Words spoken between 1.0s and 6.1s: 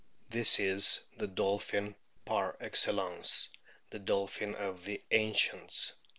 the "Dolphin" par excellence, the dolphin of the ancients.